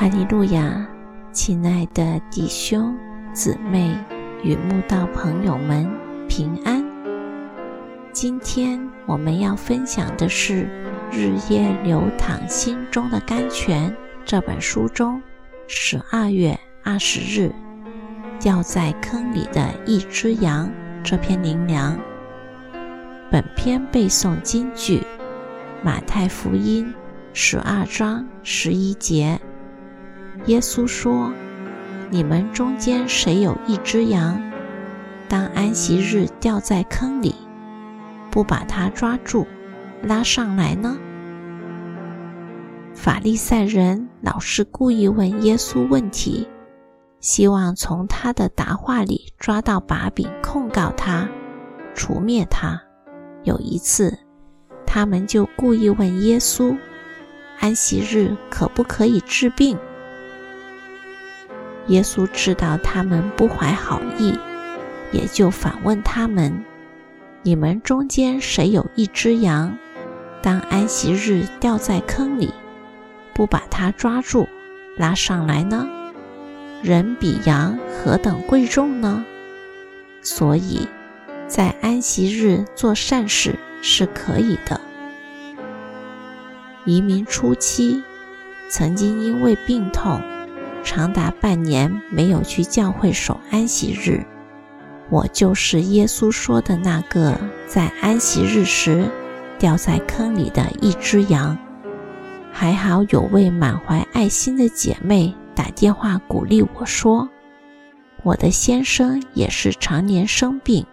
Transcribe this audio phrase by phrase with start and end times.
[0.00, 0.88] 哈利路亚！
[1.32, 2.96] 亲爱的弟兄
[3.32, 3.92] 姊妹
[4.44, 5.90] 与慕道朋友们，
[6.28, 6.84] 平安！
[8.12, 10.62] 今天我们要分享的是
[11.10, 13.90] 《日夜流淌心中的甘泉》
[14.24, 15.20] 这本书中
[15.66, 17.50] 十二月二十日
[18.38, 20.70] 掉在坑里的一只羊
[21.02, 21.98] 这篇灵粮。
[23.32, 25.02] 本篇背诵金句：
[25.82, 26.94] 马太福音
[27.32, 29.36] 十二章十一节。
[30.46, 31.32] 耶稣说
[32.10, 34.40] ：“你们中间谁有一只羊，
[35.28, 37.34] 当安息日掉在坑里，
[38.30, 39.46] 不把它抓住，
[40.02, 40.96] 拉上来呢？”
[42.94, 46.48] 法利赛人老是故意问耶稣问题，
[47.20, 51.28] 希望从他的答话里抓到把柄，控告他，
[51.94, 52.80] 除灭他。
[53.44, 54.18] 有一次，
[54.86, 56.76] 他们就故意问耶稣
[57.60, 59.78] ：“安息日可不可以治病？”
[61.88, 64.38] 耶稣知道他们不怀好意，
[65.10, 66.64] 也就反问他们
[67.42, 69.76] ：“你们中间谁有一只羊，
[70.42, 72.52] 当安息日掉在坑里，
[73.34, 74.46] 不把它抓住，
[74.96, 75.88] 拉上来呢？
[76.82, 79.24] 人比羊何等贵重呢？
[80.20, 80.86] 所以，
[81.46, 84.78] 在安息日做善事是可以的。”
[86.84, 88.02] 移民初期，
[88.68, 90.20] 曾经因为病痛。
[90.90, 94.24] 长达半年没有去教会守安息日，
[95.10, 99.06] 我就是耶稣说的那个在安息日时
[99.58, 101.54] 掉在坑里的一只羊。
[102.50, 107.28] 还好有位满怀爱心的姐妹打电话鼓励我说
[108.24, 110.86] ：“我的先生也是常年生病，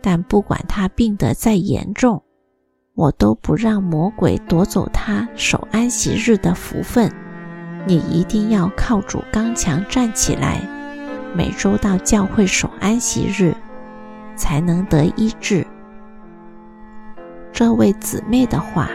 [0.00, 2.22] 但不管他病得再严重，
[2.94, 7.12] 我都不让魔鬼夺走他守安息日的福分。”
[7.86, 10.60] 你一定要靠主刚强站起来，
[11.34, 13.54] 每周到教会守安息日，
[14.36, 15.66] 才能得医治。
[17.52, 18.88] 这位姊妹的话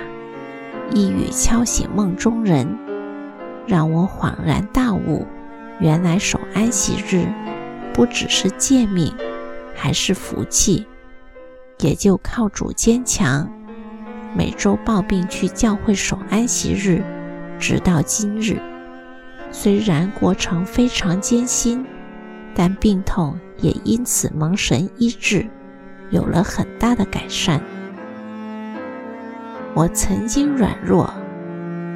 [0.91, 2.77] 一语敲醒梦中人，
[3.67, 5.25] 让我恍然大悟：
[5.79, 7.27] 原来守安息日
[7.93, 9.13] 不只是诫命，
[9.75, 10.87] 还是福气。
[11.81, 13.49] 也就靠主坚强，
[14.35, 17.01] 每周抱病去教会守安息日，
[17.59, 18.59] 直到今日。
[19.51, 21.85] 虽然过程非常艰辛，
[22.53, 25.45] 但病痛也因此蒙神医治，
[26.11, 27.61] 有了很大的改善。
[29.73, 31.11] 我曾经软弱，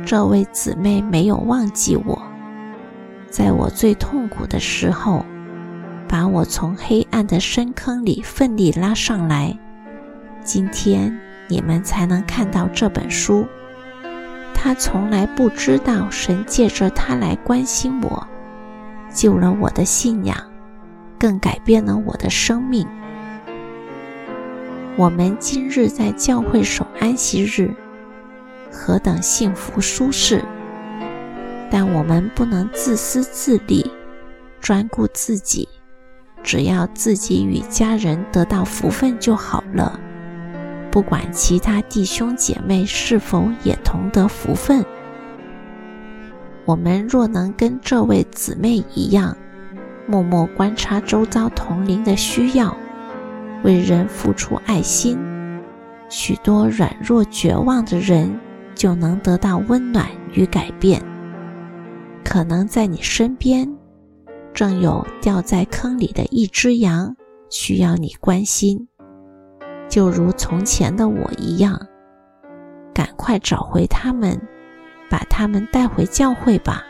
[0.05, 2.21] 这位姊妹没有忘记我，
[3.29, 5.25] 在我最痛苦的时候，
[6.07, 9.57] 把我从黑暗的深坑里奋力拉上来。
[10.43, 13.45] 今天你们才能看到这本书。
[14.63, 18.25] 他从来不知道，神借着他来关心我，
[19.13, 20.38] 救了我的信仰，
[21.19, 22.88] 更改变了我的生命。
[24.96, 27.74] 我们今日在教会守安息日，
[28.72, 30.41] 何等幸福舒适！
[31.69, 33.91] 但我们不能自私自利，
[34.62, 35.68] 专顾自己，
[36.41, 40.00] 只要自己与家人得到福分就好了。
[40.93, 44.85] 不管其他弟兄姐妹是否也同得福分，
[46.65, 49.35] 我们若能跟这位姊妹一样，
[50.05, 52.77] 默默观察周遭同龄的需要，
[53.63, 55.17] 为人付出爱心，
[56.09, 58.39] 许多软弱绝望的人
[58.75, 61.01] 就能得到温暖与改变。
[62.23, 63.67] 可能在你身边，
[64.53, 67.15] 正有掉在坑里的一只羊，
[67.49, 68.87] 需要你关心。
[69.93, 71.79] 就如从前的我一样，
[72.95, 74.41] 赶快找回他们，
[75.07, 76.83] 把他们带回教会吧。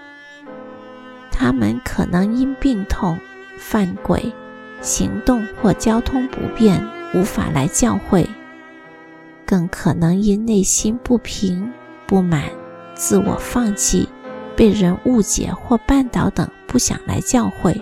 [1.29, 3.19] 他们可能因病痛、
[3.57, 4.31] 犯规、
[4.79, 6.81] 行动或交通不便
[7.13, 8.25] 无法来教会，
[9.45, 11.73] 更可能因内心不平、
[12.07, 12.43] 不满、
[12.93, 14.07] 自我放弃、
[14.55, 17.81] 被人误解或绊倒等不想来教会。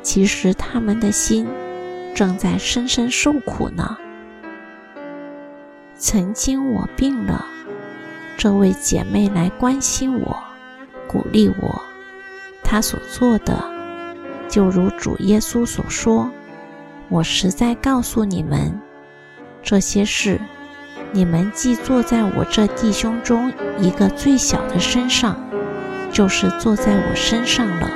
[0.00, 1.46] 其实他们的心
[2.14, 3.98] 正在深深受苦呢。
[6.06, 7.46] 曾经我病了，
[8.36, 10.36] 这位姐妹来关心我，
[11.08, 11.82] 鼓励我。
[12.62, 13.64] 她所做的，
[14.46, 16.30] 就如主耶稣所说
[17.08, 18.78] ：“我实在告诉你们，
[19.62, 20.38] 这些事，
[21.10, 25.42] 你们既坐在我这弟兄中一个最小的身上，
[26.12, 27.88] 就是坐在我身上了。”